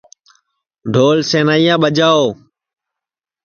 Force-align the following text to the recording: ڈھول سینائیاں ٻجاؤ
ڈھول 0.93 1.17
سینائیاں 1.31 1.77
ٻجاؤ 1.81 2.23